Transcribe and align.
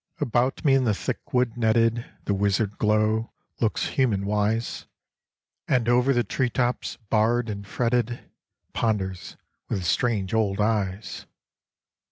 About 0.19 0.65
me 0.65 0.73
in 0.73 0.85
the 0.85 0.95
thick 0.95 1.31
wood 1.31 1.55
netted 1.55 2.03
The 2.25 2.33
wizard 2.33 2.79
glow 2.79 3.29
looks 3.59 3.85
human 3.89 4.25
wise; 4.25 4.87
And 5.67 5.87
over 5.87 6.11
the 6.11 6.23
tree 6.23 6.49
tops 6.49 6.97
barred 7.11 7.51
and 7.51 7.67
fretted 7.67 8.19
Ponders 8.73 9.37
with 9.69 9.85
strange 9.85 10.33
old 10.33 10.59
eyes. 10.59 11.27